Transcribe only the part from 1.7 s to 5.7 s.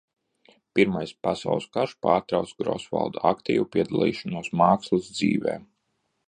karš pārtrauca Grosvalda aktīvu piedalīšanos mākslas dzīvē.